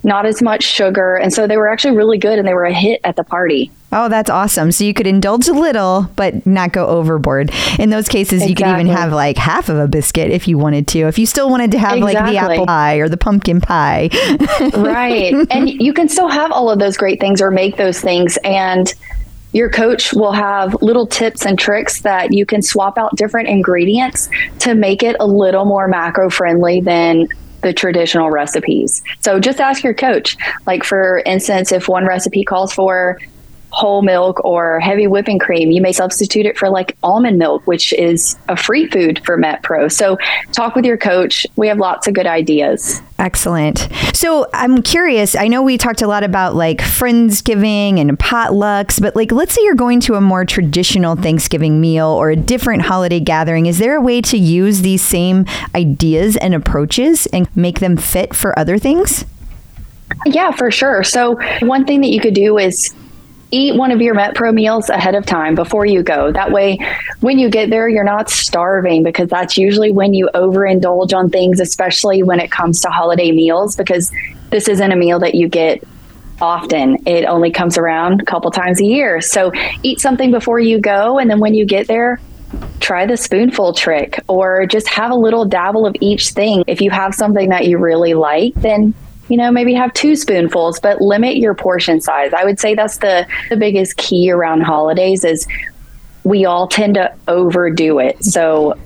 not 0.03 0.25
as 0.25 0.41
much 0.41 0.63
sugar. 0.63 1.15
And 1.15 1.33
so 1.33 1.47
they 1.47 1.55
were 1.55 1.69
actually 1.69 1.95
really 1.95 2.17
good 2.17 2.37
and 2.37 2.45
they 2.45 2.53
were 2.53 2.65
a 2.65 2.73
hit 2.73 2.99
at 3.05 3.15
the 3.15 3.23
party. 3.23 3.71
Oh, 3.95 4.09
that's 4.09 4.29
awesome. 4.29 4.71
So 4.71 4.83
you 4.83 4.93
could 4.93 5.05
indulge 5.05 5.47
a 5.47 5.53
little, 5.53 6.09
but 6.15 6.47
not 6.47 6.71
go 6.73 6.87
overboard. 6.87 7.51
In 7.77 7.91
those 7.91 8.07
cases, 8.07 8.41
exactly. 8.41 8.49
you 8.49 8.55
could 8.55 8.67
even 8.67 8.87
have 8.87 9.13
like 9.13 9.37
half 9.37 9.69
of 9.69 9.77
a 9.77 9.87
biscuit 9.87 10.31
if 10.31 10.47
you 10.47 10.57
wanted 10.57 10.87
to. 10.89 11.01
If 11.01 11.19
you 11.19 11.27
still 11.27 11.49
wanted 11.49 11.71
to 11.71 11.79
have 11.79 11.97
exactly. 11.97 12.15
like 12.15 12.33
the 12.33 12.37
apple 12.39 12.65
pie 12.65 12.95
or 12.95 13.07
the 13.07 13.17
pumpkin 13.17 13.61
pie. 13.61 14.09
right. 14.73 15.33
And 15.53 15.69
you 15.69 15.93
can 15.93 16.09
still 16.09 16.29
have 16.29 16.51
all 16.51 16.71
of 16.71 16.79
those 16.79 16.97
great 16.97 17.19
things 17.19 17.41
or 17.41 17.51
make 17.51 17.77
those 17.77 18.01
things. 18.01 18.37
And 18.43 18.91
your 19.51 19.69
coach 19.69 20.11
will 20.13 20.31
have 20.31 20.81
little 20.81 21.05
tips 21.05 21.45
and 21.45 21.59
tricks 21.59 22.01
that 22.01 22.33
you 22.33 22.45
can 22.45 22.63
swap 22.63 22.97
out 22.97 23.15
different 23.15 23.49
ingredients 23.49 24.29
to 24.59 24.73
make 24.73 25.03
it 25.03 25.15
a 25.19 25.27
little 25.27 25.65
more 25.65 25.87
macro 25.87 26.29
friendly 26.31 26.81
than 26.81 27.27
the 27.61 27.71
traditional 27.71 28.31
recipes. 28.31 29.03
So 29.21 29.39
just 29.39 29.59
ask 29.59 29.83
your 29.83 29.93
coach. 29.93 30.37
Like, 30.65 30.83
for 30.83 31.21
instance, 31.25 31.71
if 31.71 31.87
one 31.87 32.05
recipe 32.05 32.43
calls 32.43 32.73
for 32.73 33.19
whole 33.73 34.03
milk 34.03 34.43
or 34.45 34.79
heavy 34.79 35.07
whipping 35.07 35.39
cream. 35.39 35.71
You 35.71 35.81
may 35.81 35.91
substitute 35.91 36.45
it 36.45 36.57
for 36.57 36.69
like 36.69 36.95
almond 37.01 37.39
milk, 37.39 37.65
which 37.65 37.91
is 37.93 38.37
a 38.47 38.55
free 38.55 38.87
food 38.87 39.19
for 39.25 39.35
MetPro. 39.35 39.91
So 39.91 40.17
talk 40.51 40.75
with 40.75 40.85
your 40.85 40.97
coach. 40.97 41.47
We 41.55 41.67
have 41.67 41.79
lots 41.79 42.07
of 42.07 42.13
good 42.13 42.27
ideas. 42.27 43.01
Excellent. 43.17 43.87
So 44.13 44.47
I'm 44.53 44.83
curious. 44.83 45.35
I 45.35 45.47
know 45.47 45.63
we 45.63 45.79
talked 45.79 46.03
a 46.03 46.07
lot 46.07 46.23
about 46.23 46.55
like 46.55 46.79
Friendsgiving 46.79 47.99
and 47.99 48.17
potlucks, 48.19 49.01
but 49.01 49.15
like 49.15 49.31
let's 49.31 49.55
say 49.55 49.63
you're 49.63 49.73
going 49.73 49.99
to 50.01 50.15
a 50.15 50.21
more 50.21 50.45
traditional 50.45 51.15
Thanksgiving 51.15 51.81
meal 51.81 52.07
or 52.07 52.29
a 52.29 52.35
different 52.35 52.83
holiday 52.83 53.19
gathering. 53.19 53.65
Is 53.65 53.79
there 53.79 53.95
a 53.95 54.01
way 54.01 54.21
to 54.21 54.37
use 54.37 54.81
these 54.81 55.01
same 55.01 55.45
ideas 55.73 56.37
and 56.37 56.53
approaches 56.53 57.25
and 57.27 57.47
make 57.57 57.79
them 57.79 57.97
fit 57.97 58.35
for 58.35 58.57
other 58.57 58.77
things? 58.77 59.25
Yeah, 60.27 60.51
for 60.51 60.69
sure. 60.69 61.03
So, 61.03 61.39
one 61.65 61.85
thing 61.85 62.01
that 62.01 62.09
you 62.09 62.21
could 62.21 62.35
do 62.35 62.57
is 62.57 62.93
eat 63.53 63.75
one 63.75 63.91
of 63.91 64.01
your 64.01 64.15
MetPro 64.15 64.53
meals 64.53 64.89
ahead 64.89 65.13
of 65.13 65.25
time 65.25 65.53
before 65.53 65.85
you 65.85 66.01
go. 66.01 66.31
That 66.31 66.51
way, 66.51 66.79
when 67.19 67.37
you 67.37 67.49
get 67.49 67.69
there, 67.69 67.87
you're 67.87 68.03
not 68.03 68.29
starving 68.29 69.03
because 69.03 69.29
that's 69.29 69.57
usually 69.57 69.91
when 69.91 70.13
you 70.13 70.29
overindulge 70.33 71.15
on 71.15 71.29
things, 71.29 71.59
especially 71.59 72.23
when 72.23 72.39
it 72.39 72.49
comes 72.51 72.81
to 72.81 72.89
holiday 72.89 73.31
meals, 73.31 73.75
because 73.75 74.11
this 74.49 74.67
isn't 74.67 74.91
a 74.91 74.95
meal 74.95 75.19
that 75.19 75.35
you 75.35 75.47
get 75.47 75.83
often. 76.41 76.97
It 77.05 77.25
only 77.25 77.51
comes 77.51 77.77
around 77.77 78.21
a 78.21 78.25
couple 78.25 78.49
times 78.49 78.81
a 78.81 78.85
year. 78.85 79.21
So 79.21 79.51
eat 79.83 79.99
something 79.99 80.31
before 80.31 80.59
you 80.59 80.79
go. 80.79 81.19
And 81.19 81.29
then 81.29 81.39
when 81.39 81.53
you 81.53 81.65
get 81.65 81.87
there, 81.87 82.19
try 82.79 83.05
the 83.05 83.17
spoonful 83.17 83.73
trick 83.73 84.19
or 84.27 84.65
just 84.65 84.87
have 84.87 85.11
a 85.11 85.15
little 85.15 85.45
dabble 85.45 85.85
of 85.85 85.95
each 86.01 86.29
thing. 86.29 86.63
If 86.67 86.81
you 86.81 86.89
have 86.89 87.13
something 87.13 87.49
that 87.49 87.67
you 87.67 87.77
really 87.77 88.13
like, 88.15 88.53
then 88.55 88.93
you 89.29 89.37
know, 89.37 89.51
maybe 89.51 89.73
have 89.73 89.93
two 89.93 90.15
spoonfuls, 90.15 90.79
but 90.79 91.01
limit 91.01 91.37
your 91.37 91.53
portion 91.53 92.01
size. 92.01 92.33
I 92.33 92.43
would 92.43 92.59
say 92.59 92.75
that's 92.75 92.97
the, 92.97 93.27
the 93.49 93.57
biggest 93.57 93.97
key 93.97 94.29
around 94.31 94.61
holidays 94.61 95.23
is 95.23 95.47
we 96.23 96.45
all 96.45 96.67
tend 96.67 96.95
to 96.95 97.13
overdo 97.27 97.99
it. 97.99 98.23
So 98.23 98.77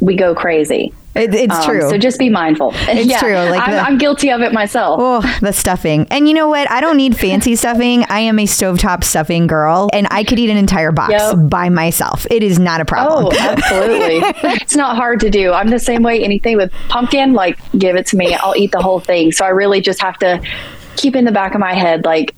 we 0.00 0.16
go 0.16 0.34
crazy. 0.34 0.92
It, 1.18 1.34
it's 1.34 1.54
um, 1.54 1.64
true. 1.64 1.90
So 1.90 1.98
just 1.98 2.18
be 2.18 2.28
mindful. 2.28 2.74
It's 2.88 3.08
yeah, 3.08 3.20
true. 3.20 3.34
Like 3.34 3.60
I'm, 3.60 3.70
the, 3.70 3.80
I'm, 3.80 3.98
guilty 3.98 4.30
of 4.30 4.40
it 4.40 4.52
myself. 4.52 4.98
Oh, 5.00 5.38
the 5.40 5.52
stuffing. 5.52 6.06
And 6.10 6.26
you 6.26 6.34
know 6.34 6.48
what? 6.48 6.70
I 6.70 6.80
don't 6.80 6.96
need 6.96 7.16
fancy 7.16 7.54
stuffing. 7.54 8.04
I 8.08 8.20
am 8.20 8.38
a 8.38 8.44
stovetop 8.44 9.04
stuffing 9.04 9.46
girl, 9.46 9.90
and 9.92 10.06
I 10.10 10.24
could 10.24 10.38
eat 10.38 10.48
an 10.48 10.56
entire 10.56 10.90
box 10.90 11.12
yep. 11.12 11.36
by 11.48 11.68
myself. 11.68 12.26
It 12.30 12.42
is 12.42 12.58
not 12.58 12.80
a 12.80 12.84
problem. 12.84 13.26
Oh, 13.30 13.38
absolutely. 13.38 14.16
it's 14.52 14.74
not 14.74 14.96
hard 14.96 15.20
to 15.20 15.30
do. 15.30 15.52
I'm 15.52 15.68
the 15.68 15.78
same 15.78 16.02
way. 16.02 16.24
Anything 16.24 16.56
with 16.56 16.72
pumpkin, 16.88 17.34
like 17.34 17.58
give 17.72 17.94
it 17.94 18.06
to 18.06 18.16
me. 18.16 18.34
I'll 18.34 18.56
eat 18.56 18.72
the 18.72 18.82
whole 18.82 19.00
thing. 19.00 19.32
So 19.32 19.44
I 19.44 19.48
really 19.50 19.80
just 19.80 20.00
have 20.00 20.16
to 20.18 20.42
keep 20.96 21.14
in 21.14 21.24
the 21.24 21.32
back 21.32 21.54
of 21.54 21.60
my 21.60 21.74
head, 21.74 22.04
like 22.04 22.34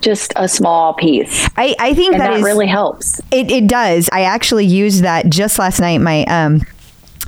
just 0.00 0.32
a 0.36 0.48
small 0.48 0.94
piece. 0.94 1.48
I, 1.56 1.74
I 1.78 1.94
think 1.94 2.12
that, 2.12 2.30
that 2.30 2.32
is, 2.34 2.42
really 2.44 2.66
helps. 2.66 3.20
It, 3.30 3.50
it 3.50 3.66
does. 3.66 4.08
I 4.12 4.22
actually 4.22 4.66
used 4.66 5.02
that 5.02 5.30
just 5.30 5.58
last 5.58 5.80
night. 5.80 5.98
My 5.98 6.24
um, 6.24 6.60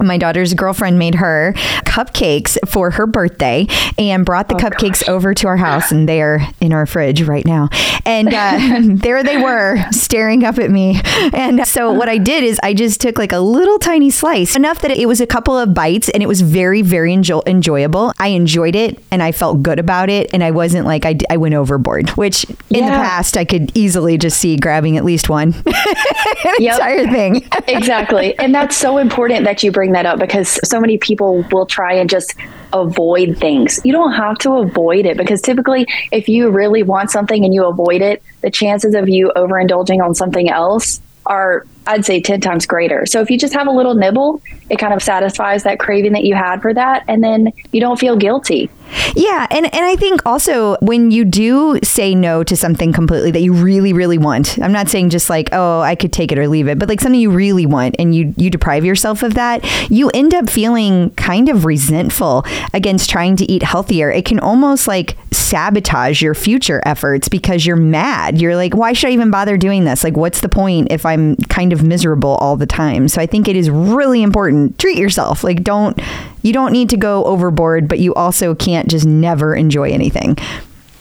my 0.01 0.19
daughter's 0.19 0.55
girlfriend 0.55 0.99
made 0.99 1.15
her 1.17 1.53
cupcakes 1.85 2.57
for 2.69 2.91
her 2.91 3.07
birthday 3.07 3.67
and 3.99 4.25
brought 4.25 4.49
the 4.49 4.55
oh, 4.55 4.59
cupcakes 4.59 5.01
gosh. 5.01 5.09
over 5.09 5.35
to 5.35 5.47
our 5.47 5.57
house 5.57 5.91
and 5.91 6.09
they're 6.09 6.41
in 6.61 6.73
our 6.73 6.87
fridge 6.87 7.23
right 7.23 7.47
now. 7.47 7.69
And 8.05 8.33
uh, 8.33 8.81
there 9.03 9.23
they 9.23 9.39
were 9.39 9.79
staring 9.93 10.45
up 10.45 10.59
at 10.59 10.71
me. 10.71 11.01
And 11.33 11.67
so 11.67 11.93
what 11.93 12.09
i 12.09 12.19
did 12.19 12.45
is 12.45 12.61
i 12.63 12.75
just 12.75 13.01
took 13.01 13.19
like 13.19 13.33
a 13.33 13.39
little 13.39 13.79
tiny 13.79 14.11
slice 14.11 14.57
enough 14.57 14.81
that 14.81 14.91
it 14.91 15.07
was 15.07 15.21
a 15.21 15.27
couple 15.27 15.57
of 15.59 15.75
bites 15.75 16.09
and 16.11 16.23
it 16.23 16.27
was 16.27 16.41
very 16.41 16.83
very 16.83 17.15
enjo- 17.15 17.47
enjoyable. 17.47 18.13
I 18.19 18.29
enjoyed 18.29 18.77
it 18.77 19.03
and 19.11 19.23
i 19.23 19.33
felt 19.33 19.63
good 19.63 19.79
about 19.79 20.11
it 20.11 20.31
and 20.33 20.43
i 20.43 20.51
wasn't 20.51 20.87
like 20.87 21.07
i, 21.07 21.17
I 21.31 21.37
went 21.37 21.55
overboard 21.55 22.11
which 22.11 22.45
in 22.71 22.85
yeah. 22.85 22.91
the 22.91 22.97
past 22.97 23.37
i 23.37 23.45
could 23.45 23.77
easily 23.77 24.19
just 24.19 24.39
see 24.39 24.57
grabbing 24.57 24.97
at 24.97 25.05
least 25.05 25.29
one. 25.29 25.55
Entire 26.59 27.07
thing. 27.07 27.49
Exactly. 27.69 28.39
And 28.39 28.55
that's 28.55 28.77
so 28.77 28.99
important 28.99 29.45
that 29.45 29.63
you 29.63 29.71
bring 29.71 29.86
bring 29.87 29.93
that 29.93 30.07
up 30.07 30.19
because 30.19 30.59
so 30.69 30.81
many 30.81 30.99
people 30.99 31.43
will 31.53 31.67
try 31.67 31.93
and 31.95 32.11
just 32.11 32.35
avoid 32.73 33.39
things. 33.39 33.81
You 33.85 33.93
don't 33.93 34.13
have 34.15 34.37
to 34.39 34.55
avoid 34.55 35.07
it 35.07 35.17
because 35.17 35.41
typically, 35.41 35.87
if 36.11 36.29
you 36.29 36.51
really 36.51 36.83
want 36.83 37.11
something 37.11 37.45
and 37.45 37.55
you 37.55 37.65
avoid 37.65 38.03
it, 38.03 38.23
the 38.41 38.51
chances 38.51 38.95
of 38.95 39.09
you 39.09 39.33
overindulging 39.37 40.05
on 40.05 40.15
something 40.15 40.49
else 40.49 41.01
are 41.27 41.67
I'd 41.87 42.05
say 42.05 42.21
10 42.21 42.41
times 42.41 42.67
greater. 42.67 43.07
So 43.07 43.21
if 43.21 43.31
you 43.31 43.39
just 43.39 43.55
have 43.55 43.67
a 43.67 43.71
little 43.71 43.95
nibble, 43.95 44.43
it 44.71 44.79
kind 44.79 44.93
of 44.93 45.03
satisfies 45.03 45.63
that 45.63 45.79
craving 45.79 46.13
that 46.13 46.25
you 46.25 46.35
had 46.35 46.61
for 46.61 46.75
that. 46.75 47.05
And 47.09 47.23
then 47.23 47.53
you 47.73 47.81
don't 47.81 47.99
feel 47.99 48.17
guilty. 48.17 48.71
Yeah. 49.15 49.47
And, 49.51 49.67
and 49.75 49.85
I 49.85 49.97
think 49.97 50.25
also 50.25 50.77
when 50.81 51.11
you 51.11 51.25
do 51.25 51.79
say 51.83 52.15
no 52.15 52.45
to 52.45 52.57
something 52.57 52.93
completely 52.93 53.31
that 53.33 53.41
you 53.41 53.53
really, 53.53 53.93
really 53.93 54.19
want, 54.19 54.59
I'm 54.59 54.73
not 54.73 54.89
saying 54.89 55.11
just 55.11 55.29
like, 55.29 55.49
oh, 55.53 55.81
I 55.81 55.95
could 55.95 56.13
take 56.13 56.33
it 56.33 56.39
or 56.39 56.49
leave 56.49 56.69
it, 56.69 56.79
but 56.79 56.89
like 56.89 57.01
something 57.01 57.21
you 57.21 57.31
really 57.31 57.67
want 57.67 57.97
and 57.99 58.15
you, 58.15 58.35
you 58.37 58.51
deprive 58.51 58.85
yourself 58.85 59.23
of 59.23 59.35
that, 59.35 59.65
you 59.91 60.11
end 60.11 60.35
up 60.35 60.49
feeling 60.49 61.11
kind 61.11 61.49
of 61.49 61.65
resentful 61.65 62.45
against 62.73 63.11
trying 63.11 63.37
to 63.37 63.51
eat 63.51 63.63
healthier. 63.63 64.11
It 64.11 64.25
can 64.25 64.39
almost 64.39 64.87
like 64.87 65.17
sabotage 65.33 66.23
your 66.23 66.35
future 66.35 66.83
efforts 66.85 67.29
because 67.29 67.67
you're 67.67 67.77
mad. 67.77 68.41
You're 68.41 68.57
like, 68.57 68.75
why 68.75 68.93
should 68.93 69.11
I 69.11 69.13
even 69.13 69.31
bother 69.31 69.57
doing 69.57 69.85
this? 69.85 70.03
Like, 70.03 70.17
what's 70.17 70.41
the 70.41 70.49
point 70.49 70.89
if 70.91 71.07
I'm 71.07 71.37
kind 71.37 71.73
of 71.73 71.76
of 71.77 71.85
miserable 71.85 72.37
all 72.37 72.57
the 72.57 72.67
time. 72.67 73.09
So 73.09 73.21
I 73.21 73.27
think 73.27 73.49
it 73.49 73.57
is 73.57 73.71
really 73.71 74.23
important. 74.23 74.79
Treat 74.79 74.99
yourself. 74.99 75.45
Like 75.45 75.63
don't 75.63 76.01
you 76.43 76.53
don't 76.53 76.73
need 76.73 76.91
to 76.91 76.97
go 76.97 77.25
overboard, 77.25 77.89
but 77.89 77.99
you 77.99 78.15
also 78.15 78.55
can't 78.55 78.89
just 78.89 79.07
never 79.07 79.55
enjoy 79.55 79.91
anything. 79.91 80.37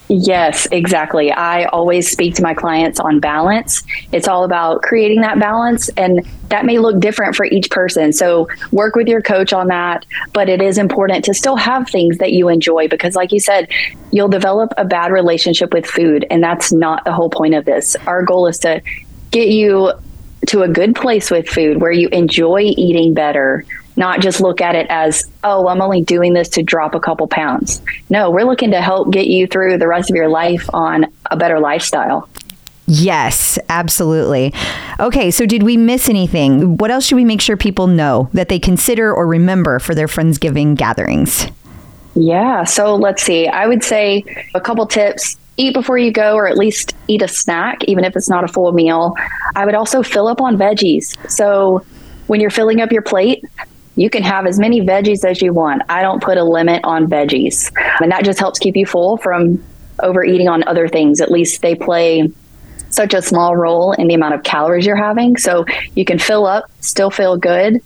Yes, 0.08 0.68
exactly. 0.72 1.32
I 1.32 1.66
always 1.66 2.12
speak 2.12 2.36
to 2.36 2.44
my 2.44 2.54
clients 2.54 3.00
on 3.00 3.20
balance. 3.20 3.84
It's 4.12 4.28
all 4.28 4.44
about 4.44 4.84
creating 4.84 5.22
that 5.22 5.40
balance, 5.40 5.90
and 5.98 6.26
that 6.50 6.66
may 6.66 6.78
look 6.78 7.00
different 7.00 7.36
for 7.36 7.46
each 7.46 7.72
person. 7.72 8.14
So, 8.14 8.48
work 8.72 8.96
with 8.96 9.08
your 9.08 9.22
coach 9.22 9.52
on 9.52 9.68
that. 9.70 10.06
But 10.32 10.48
it 10.48 10.62
is 10.62 10.78
important 10.78 11.26
to 11.26 11.34
still 11.34 11.56
have 11.56 11.90
things 11.90 12.20
that 12.20 12.34
you 12.34 12.50
enjoy 12.50 12.88
because, 12.88 13.16
like 13.16 13.32
you 13.32 13.40
said, 13.40 13.68
you'll 14.12 14.28
develop 14.28 14.74
a 14.78 14.86
bad 14.86 15.12
relationship 15.12 15.74
with 15.74 15.88
food, 15.88 16.26
and 16.30 16.44
that's 16.44 16.72
not 16.72 17.04
the 17.04 17.12
whole 17.12 17.30
point 17.30 17.56
of 17.56 17.66
this. 17.66 17.96
Our 18.06 18.22
goal 18.22 18.46
is 18.46 18.60
to 18.60 18.82
get 19.32 19.50
you 19.50 19.92
to 20.48 20.64
a 20.64 20.68
good 20.68 20.96
place 20.96 21.32
with 21.32 21.48
food 21.48 21.82
where 21.82 21.92
you 21.92 22.10
enjoy 22.10 22.62
eating 22.62 23.14
better, 23.14 23.66
not 23.96 24.20
just 24.20 24.42
look 24.42 24.62
at 24.62 24.76
it 24.76 24.88
as, 24.90 25.30
oh, 25.44 25.68
I'm 25.68 25.82
only 25.82 26.02
doing 26.02 26.34
this 26.34 26.50
to 26.50 26.64
drop 26.64 26.96
a 26.96 27.00
couple 27.00 27.28
pounds. 27.28 27.82
No, 28.10 28.30
we're 28.30 28.44
looking 28.44 28.72
to 28.72 28.82
help 28.82 29.12
get 29.12 29.28
you 29.28 29.48
through 29.48 29.78
the 29.78 29.88
rest 29.88 30.10
of 30.10 30.16
your 30.16 30.30
life 30.30 30.70
on 30.74 31.06
a 31.32 31.38
better 31.38 31.60
lifestyle. 31.60 32.30
Yes, 32.88 33.58
absolutely. 33.70 34.54
Okay, 35.00 35.32
so 35.32 35.46
did 35.46 35.64
we 35.64 35.76
miss 35.76 36.08
anything? 36.08 36.78
What 36.78 36.92
else 36.92 37.08
should 37.08 37.16
we 37.16 37.26
make 37.26 37.42
sure 37.42 37.58
people 37.58 37.88
know 37.88 38.30
that 38.34 38.50
they 38.50 38.60
consider 38.60 39.14
or 39.14 39.26
remember 39.26 39.80
for 39.80 39.96
their 39.96 40.08
Friendsgiving 40.08 40.76
gatherings? 40.76 41.48
Yeah, 42.14 42.64
so 42.64 42.96
let's 42.96 43.24
see. 43.24 43.48
I 43.48 43.66
would 43.66 43.84
say 43.84 44.24
a 44.54 44.62
couple 44.62 44.86
tips 44.86 45.38
eat 45.58 45.74
before 45.74 45.98
you 45.98 46.12
go 46.12 46.36
or 46.36 46.48
at 46.48 46.58
least 46.58 46.96
eat 47.08 47.22
a 47.22 47.28
snack 47.28 47.84
even 47.86 48.04
if 48.04 48.16
it's 48.16 48.30
not 48.30 48.44
a 48.44 48.48
full 48.48 48.72
meal. 48.72 49.16
I 49.56 49.66
would 49.66 49.76
also 49.76 50.04
fill 50.04 50.28
up 50.28 50.42
on 50.42 50.58
veggies. 50.58 51.16
So 51.30 51.86
when 52.28 52.42
you're 52.42 52.50
filling 52.50 52.82
up 52.82 52.92
your 52.92 53.02
plate 53.02 53.44
you 53.96 54.10
can 54.10 54.24
have 54.24 54.46
as 54.46 54.60
many 54.60 54.82
veggies 54.82 55.24
as 55.24 55.42
you 55.42 55.54
want. 55.54 55.82
I 55.90 56.02
don't 56.02 56.22
put 56.22 56.38
a 56.38 56.44
limit 56.44 56.84
on 56.84 57.08
veggies. 57.08 57.72
And 58.02 58.12
that 58.12 58.26
just 58.26 58.40
helps 58.40 58.60
keep 58.60 58.76
you 58.76 58.86
full 58.86 59.18
from 59.18 59.64
overeating 60.04 60.48
on 60.48 60.68
other 60.68 60.88
things. 60.88 61.22
At 61.22 61.32
least 61.32 61.62
they 61.62 61.76
play 61.76 62.30
such 62.90 63.14
a 63.14 63.22
small 63.22 63.56
role 63.56 63.94
in 63.94 64.08
the 64.08 64.14
amount 64.14 64.36
of 64.36 64.44
calories 64.44 64.86
you're 64.86 64.96
having. 64.96 65.38
So 65.38 65.66
you 65.96 66.06
can 66.06 66.20
fill 66.20 66.46
up 66.46 66.70
still 66.82 67.10
feel 67.10 67.38
good 67.38 67.82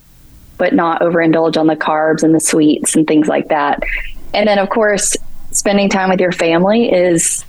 but 0.58 0.74
not 0.74 1.02
overindulge 1.02 1.56
on 1.56 1.68
the 1.68 1.76
carbs 1.76 2.22
and 2.22 2.36
the 2.36 2.40
sweets 2.40 2.94
and 2.94 3.08
things 3.08 3.28
like 3.28 3.48
that. 3.48 3.82
And 4.34 4.48
then 4.48 4.60
of 4.60 4.70
course 4.70 5.16
spending 5.52 5.90
time 5.90 6.10
with 6.10 6.20
your 6.20 6.32
family 6.32 6.92
is 6.92 7.46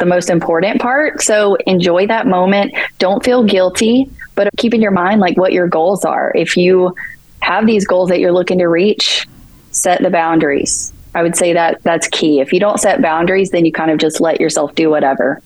the 0.00 0.06
most 0.06 0.30
important 0.30 0.80
part. 0.80 1.22
So 1.22 1.54
enjoy 1.66 2.08
that 2.08 2.26
moment. 2.26 2.74
Don't 2.98 3.24
feel 3.24 3.44
guilty, 3.44 4.10
but 4.34 4.48
keep 4.56 4.74
in 4.74 4.82
your 4.82 4.90
mind 4.90 5.20
like 5.20 5.36
what 5.36 5.52
your 5.52 5.68
goals 5.68 6.04
are. 6.04 6.32
If 6.34 6.56
you 6.56 6.96
have 7.40 7.66
these 7.66 7.86
goals 7.86 8.08
that 8.08 8.18
you're 8.18 8.32
looking 8.32 8.58
to 8.58 8.66
reach, 8.66 9.28
set 9.70 10.02
the 10.02 10.10
boundaries. 10.10 10.92
I 11.14 11.22
would 11.22 11.36
say 11.36 11.52
that 11.52 11.82
that's 11.82 12.08
key. 12.08 12.40
If 12.40 12.52
you 12.52 12.60
don't 12.60 12.78
set 12.78 13.02
boundaries, 13.02 13.50
then 13.50 13.64
you 13.64 13.72
kind 13.72 13.90
of 13.90 13.98
just 13.98 14.20
let 14.20 14.40
yourself 14.40 14.74
do 14.74 14.90
whatever. 14.90 15.40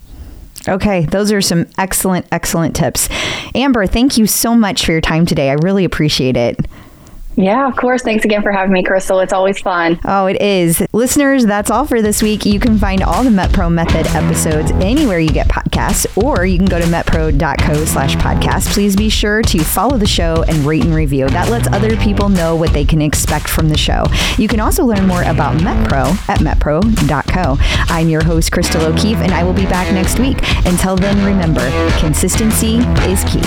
Okay, 0.67 1.05
those 1.07 1.31
are 1.31 1.43
some 1.43 1.67
excellent, 1.77 2.27
excellent 2.33 2.75
tips. 2.75 3.09
Amber, 3.55 3.87
thank 3.87 4.17
you 4.17 4.27
so 4.27 4.55
much 4.55 4.85
for 4.85 4.93
your 4.93 5.01
time 5.01 5.27
today. 5.27 5.51
I 5.51 5.55
really 5.55 5.85
appreciate 5.85 6.37
it. 6.37 6.59
Yeah, 7.37 7.67
of 7.67 7.77
course. 7.77 8.03
Thanks 8.03 8.25
again 8.25 8.43
for 8.43 8.53
having 8.53 8.73
me, 8.73 8.83
Crystal. 8.83 9.21
It's 9.21 9.33
always 9.33 9.59
fun. 9.61 9.99
Oh, 10.05 10.27
it 10.27 10.41
is. 10.41 10.87
Listeners, 10.93 11.45
that's 11.45 11.71
all 11.71 11.85
for 11.85 12.01
this 12.01 12.23
week. 12.23 12.47
You 12.47 12.61
can 12.61 12.79
find 12.79 13.03
all 13.03 13.25
the 13.25 13.31
MetPro 13.31 13.73
Method 13.73 14.07
episodes 14.09 14.71
anywhere 14.73 15.19
you 15.19 15.31
get 15.31 15.49
podcasts, 15.49 16.07
or 16.23 16.47
you 16.47 16.59
can 16.59 16.67
go 16.67 16.79
to 16.79 16.87
metpro.co 16.87 17.85
slash 17.87 18.15
podcast. 18.17 18.73
Please 18.73 18.95
be 18.95 19.09
sure 19.09 19.43
to 19.43 19.65
follow 19.65 19.99
the 19.99 20.07
show 20.07 20.45
and 20.49 20.59
rate 20.59 20.85
and 20.85 20.95
review. 20.95 21.29
That 21.29 21.49
lets 21.51 21.67
other 21.69 21.97
people 21.97 22.29
know 22.29 22.55
what 22.55 22.73
they 22.73 22.85
can 22.85 23.03
expect 23.03 23.49
from 23.49 23.69
the 23.69 23.79
show. 23.79 24.05
You 24.39 24.47
can 24.49 24.61
also 24.61 24.85
learn 24.85 25.07
more 25.07 25.23
about 25.23 25.57
MetPro 25.59 26.29
at 26.29 26.39
metpro.co. 26.39 27.57
I'm 27.93 28.09
your 28.09 28.23
host, 28.23 28.53
Crystal 28.53 28.85
O'Keefe, 28.85 29.19
and 29.19 29.33
I 29.33 29.43
will 29.43 29.53
be 29.53 29.67
back 29.67 29.93
next 29.93 30.19
week. 30.19 30.39
Until 30.67 30.97
then, 30.97 31.25
remember, 31.25 31.69
consistency 31.99 32.77
is 33.09 33.25
key. 33.25 33.43